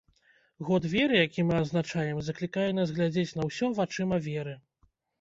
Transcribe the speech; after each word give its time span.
Год 0.69 0.87
веры, 0.93 1.15
які 1.19 1.45
мы 1.51 1.59
адзначаем, 1.59 2.17
заклікае 2.31 2.67
нас 2.81 2.97
глядзець 2.99 3.31
на 3.39 3.43
ўсё 3.53 3.73
вачыма 3.85 4.25
веры. 4.33 4.61